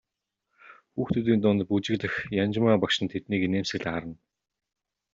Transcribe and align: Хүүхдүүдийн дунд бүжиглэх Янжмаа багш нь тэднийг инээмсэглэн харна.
Хүүхдүүдийн 0.93 1.41
дунд 1.43 1.61
бүжиглэх 1.69 2.15
Янжмаа 2.43 2.75
багш 2.81 2.97
нь 3.01 3.11
тэднийг 3.13 3.41
инээмсэглэн 3.43 3.85
харна. 3.93 4.15